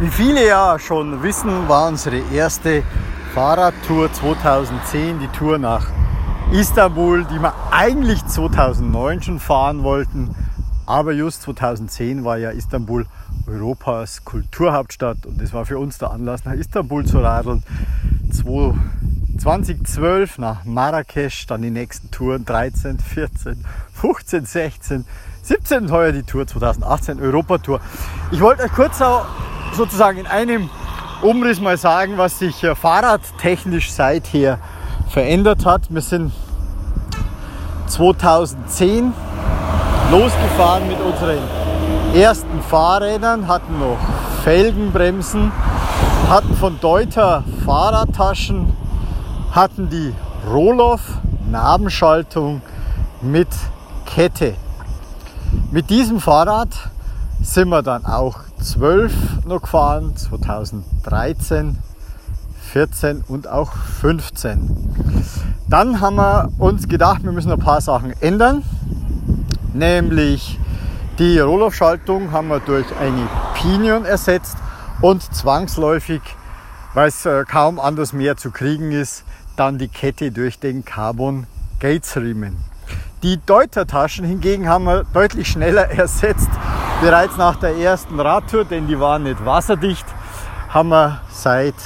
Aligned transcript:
Wie 0.00 0.06
viele 0.06 0.46
ja 0.46 0.78
schon 0.78 1.24
wissen, 1.24 1.68
war 1.68 1.88
unsere 1.88 2.20
erste 2.32 2.84
Fahrradtour 3.34 4.12
2010 4.12 5.18
die 5.18 5.26
Tour 5.26 5.58
nach 5.58 5.88
Istanbul, 6.52 7.24
die 7.24 7.40
wir 7.40 7.52
eigentlich 7.72 8.24
2009 8.24 9.22
schon 9.22 9.40
fahren 9.40 9.82
wollten. 9.82 10.36
Aber 10.86 11.10
just 11.10 11.42
2010 11.42 12.24
war 12.24 12.38
ja 12.38 12.50
Istanbul 12.50 13.06
Europas 13.48 14.24
Kulturhauptstadt 14.24 15.26
und 15.26 15.42
das 15.42 15.52
war 15.52 15.66
für 15.66 15.80
uns 15.80 15.98
der 15.98 16.12
Anlass, 16.12 16.44
nach 16.44 16.52
Istanbul 16.52 17.04
zu 17.04 17.18
radeln. 17.18 17.64
2012 18.30 20.38
nach 20.38 20.64
Marrakesch, 20.64 21.46
dann 21.46 21.62
die 21.62 21.70
nächsten 21.70 22.12
Touren 22.12 22.44
13, 22.44 23.00
14, 23.00 23.64
15, 23.94 24.46
16, 24.46 25.04
17 25.42 25.78
und 25.78 25.90
heuer 25.90 26.12
die 26.12 26.22
Tour 26.22 26.46
2018 26.46 27.20
Europatour. 27.20 27.80
Ich 28.30 28.40
wollte 28.40 28.62
euch 28.62 28.72
kurz 28.72 29.00
sozusagen 29.72 30.18
in 30.18 30.26
einem 30.26 30.70
Umriss 31.22 31.60
mal 31.60 31.76
sagen, 31.76 32.16
was 32.16 32.38
sich 32.38 32.62
äh, 32.62 32.74
fahrradtechnisch 32.74 33.90
seither 33.92 34.58
verändert 35.08 35.64
hat. 35.64 35.82
Wir 35.88 36.00
sind 36.00 36.32
2010 37.86 39.12
losgefahren 40.10 40.86
mit 40.86 41.00
unseren 41.00 41.38
ersten 42.14 42.62
Fahrrädern, 42.62 43.48
hatten 43.48 43.78
noch 43.78 43.98
Felgenbremsen, 44.44 45.52
hatten 46.28 46.54
von 46.56 46.78
Deuter 46.80 47.42
Fahrradtaschen, 47.64 48.76
hatten 49.52 49.88
die 49.88 50.14
Roloff 50.48 51.00
Nabenschaltung 51.50 52.62
mit 53.20 53.48
Kette. 54.06 54.54
Mit 55.70 55.90
diesem 55.90 56.20
Fahrrad 56.20 56.68
sind 57.42 57.68
wir 57.68 57.82
dann 57.82 58.04
auch 58.04 58.47
12 58.60 59.46
noch 59.46 59.62
gefahren, 59.62 60.16
2013, 60.16 61.78
14 62.72 63.24
und 63.28 63.48
auch 63.48 63.72
15. 63.72 64.76
Dann 65.68 66.00
haben 66.00 66.16
wir 66.16 66.50
uns 66.58 66.88
gedacht, 66.88 67.22
wir 67.24 67.32
müssen 67.32 67.52
ein 67.52 67.58
paar 67.58 67.80
Sachen 67.80 68.14
ändern. 68.20 68.62
Nämlich 69.74 70.58
die 71.18 71.38
Rollaufschaltung 71.38 72.32
haben 72.32 72.48
wir 72.48 72.60
durch 72.60 72.86
eine 73.00 73.28
Pinion 73.54 74.04
ersetzt 74.04 74.56
und 75.00 75.22
zwangsläufig, 75.34 76.20
weil 76.94 77.08
es 77.08 77.26
äh, 77.26 77.44
kaum 77.44 77.78
anders 77.78 78.12
mehr 78.12 78.36
zu 78.36 78.50
kriegen 78.50 78.92
ist, 78.92 79.24
dann 79.56 79.78
die 79.78 79.88
Kette 79.88 80.30
durch 80.30 80.58
den 80.58 80.84
Carbon 80.84 81.46
Gates 81.80 82.16
Riemen. 82.16 82.56
Die 83.22 83.40
Deuter-Taschen 83.44 84.24
hingegen 84.24 84.68
haben 84.68 84.84
wir 84.84 85.04
deutlich 85.12 85.48
schneller 85.48 85.90
ersetzt. 85.90 86.50
Bereits 87.00 87.36
nach 87.36 87.54
der 87.54 87.76
ersten 87.76 88.18
Radtour, 88.18 88.64
denn 88.64 88.88
die 88.88 88.98
waren 88.98 89.22
nicht 89.22 89.44
wasserdicht, 89.46 90.04
haben 90.68 90.88
wir 90.88 91.20
seit 91.30 91.76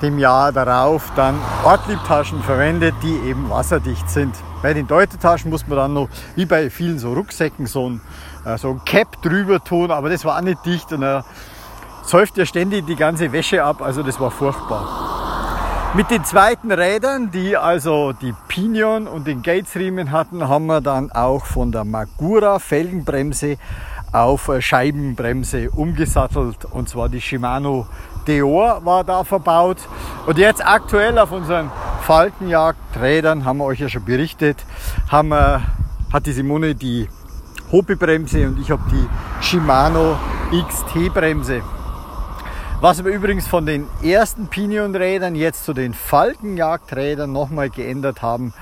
dem 0.00 0.16
Jahr 0.16 0.52
darauf 0.52 1.10
dann 1.16 1.34
Ortliebtaschen 1.64 2.40
verwendet, 2.44 2.94
die 3.02 3.16
eben 3.28 3.50
wasserdicht 3.50 4.08
sind. 4.08 4.32
Bei 4.62 4.72
den 4.74 4.86
Deutetaschen 4.86 5.50
muss 5.50 5.66
man 5.66 5.78
dann 5.78 5.94
noch, 5.94 6.08
wie 6.36 6.46
bei 6.46 6.70
vielen 6.70 7.00
so 7.00 7.14
Rucksäcken, 7.14 7.66
so 7.66 7.90
ein, 7.90 8.00
äh, 8.44 8.56
so 8.58 8.70
ein 8.70 8.84
Cap 8.84 9.20
drüber 9.22 9.58
tun, 9.58 9.90
aber 9.90 10.08
das 10.08 10.24
war 10.24 10.40
nicht 10.40 10.64
dicht 10.64 10.92
und 10.92 11.02
er 11.02 11.24
säuft 12.04 12.38
ja 12.38 12.46
ständig 12.46 12.86
die 12.86 12.94
ganze 12.94 13.32
Wäsche 13.32 13.64
ab, 13.64 13.82
also 13.82 14.04
das 14.04 14.20
war 14.20 14.30
furchtbar. 14.30 15.08
Mit 15.94 16.10
den 16.10 16.22
zweiten 16.24 16.70
Rädern, 16.70 17.30
die 17.32 17.56
also 17.56 18.12
die 18.12 18.34
Pinion 18.46 19.08
und 19.08 19.26
den 19.26 19.42
Gatesriemen 19.42 20.12
hatten, 20.12 20.46
haben 20.46 20.66
wir 20.66 20.80
dann 20.80 21.10
auch 21.10 21.44
von 21.44 21.72
der 21.72 21.84
Magura 21.84 22.58
Felgenbremse 22.58 23.56
auf 24.12 24.50
Scheibenbremse 24.60 25.70
umgesattelt 25.70 26.64
und 26.70 26.88
zwar 26.88 27.08
die 27.08 27.20
Shimano 27.20 27.86
Deor 28.26 28.84
war 28.84 29.04
da 29.04 29.24
verbaut 29.24 29.78
und 30.26 30.38
jetzt 30.38 30.64
aktuell 30.64 31.18
auf 31.18 31.32
unseren 31.32 31.70
Falkenjagdrädern 32.02 33.44
haben 33.44 33.58
wir 33.58 33.64
euch 33.64 33.80
ja 33.80 33.88
schon 33.88 34.04
berichtet, 34.04 34.64
haben 35.08 35.28
wir, 35.28 35.62
hat 36.12 36.26
die 36.26 36.32
Simone 36.32 36.74
die 36.74 37.08
Hopi-Bremse 37.70 38.46
und 38.46 38.58
ich 38.58 38.70
habe 38.70 38.82
die 38.90 39.44
Shimano 39.44 40.16
XT-Bremse. 40.50 41.62
Was 42.80 43.04
wir 43.04 43.12
übrigens 43.12 43.46
von 43.46 43.66
den 43.66 43.86
ersten 44.02 44.46
Pinion-Rädern 44.46 45.34
jetzt 45.34 45.64
zu 45.64 45.74
den 45.74 45.92
Falkenjagdrädern 45.94 47.30
nochmal 47.30 47.70
geändert 47.70 48.22
haben, 48.22 48.54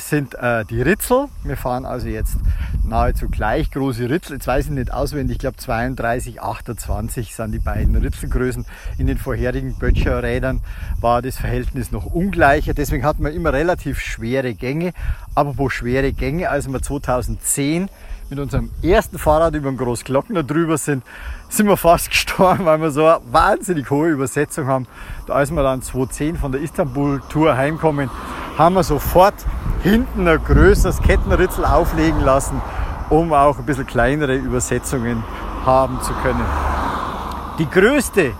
sind 0.00 0.34
äh, 0.34 0.64
die 0.64 0.82
Ritzel. 0.82 1.26
Wir 1.44 1.56
fahren 1.56 1.84
also 1.84 2.08
jetzt 2.08 2.36
nahezu 2.84 3.28
gleich 3.28 3.70
große 3.70 4.08
Ritzel. 4.08 4.34
Jetzt 4.34 4.46
weiß 4.46 4.66
ich 4.66 4.70
nicht 4.70 4.92
auswendig, 4.92 5.36
ich 5.36 5.40
glaube 5.40 5.56
32, 5.56 6.40
28 6.42 7.34
sind 7.34 7.52
die 7.52 7.58
beiden 7.58 7.96
Ritzelgrößen. 7.96 8.64
In 8.98 9.06
den 9.06 9.18
vorherigen 9.18 9.78
Böttcher-Rädern 9.78 10.60
war 11.00 11.22
das 11.22 11.36
Verhältnis 11.36 11.92
noch 11.92 12.06
ungleicher. 12.06 12.74
Deswegen 12.74 13.04
hatten 13.04 13.24
wir 13.24 13.32
immer 13.32 13.52
relativ 13.52 14.00
schwere 14.00 14.54
Gänge. 14.54 14.92
Aber 15.34 15.58
wo 15.58 15.68
schwere 15.68 16.12
Gänge, 16.12 16.50
als 16.50 16.70
wir 16.70 16.82
2010 16.82 17.88
mit 18.28 18.38
unserem 18.38 18.70
ersten 18.82 19.18
Fahrrad 19.18 19.54
über 19.54 19.70
den 19.70 19.76
Großglockner 19.76 20.42
drüber 20.42 20.78
sind, 20.78 21.04
sind 21.48 21.68
wir 21.68 21.76
fast 21.76 22.10
gestorben, 22.10 22.64
weil 22.64 22.80
wir 22.80 22.90
so 22.90 23.06
eine 23.06 23.20
wahnsinnig 23.30 23.90
hohe 23.90 24.10
Übersetzung 24.10 24.66
haben. 24.66 24.86
Da 25.26 25.34
als 25.34 25.50
wir 25.50 25.62
dann 25.62 25.82
2010 25.82 26.36
von 26.36 26.52
der 26.52 26.60
Istanbul-Tour 26.60 27.56
heimkommen, 27.56 28.10
haben 28.58 28.74
wir 28.74 28.82
sofort 28.82 29.34
hinten 29.82 30.26
ein 30.26 30.42
größeres 30.42 31.02
Kettenritzel 31.02 31.64
auflegen 31.64 32.20
lassen, 32.20 32.60
um 33.10 33.32
auch 33.32 33.58
ein 33.58 33.66
bisschen 33.66 33.86
kleinere 33.86 34.34
Übersetzungen 34.34 35.22
haben 35.64 36.00
zu 36.00 36.12
können. 36.14 36.44
Die 37.58 37.68
größte 37.68 38.32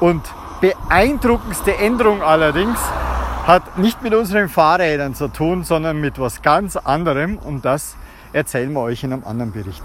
und 0.00 0.22
beeindruckendste 0.60 1.76
Änderung 1.76 2.22
allerdings 2.22 2.78
hat 3.46 3.78
nicht 3.78 4.02
mit 4.02 4.14
unseren 4.14 4.48
Fahrrädern 4.48 5.14
zu 5.14 5.28
tun, 5.28 5.64
sondern 5.64 6.00
mit 6.00 6.20
was 6.20 6.42
ganz 6.42 6.76
anderem 6.76 7.38
und 7.38 7.64
das 7.64 7.96
erzählen 8.32 8.72
wir 8.72 8.80
euch 8.80 9.02
in 9.02 9.12
einem 9.12 9.24
anderen 9.24 9.52
Bericht. 9.52 9.82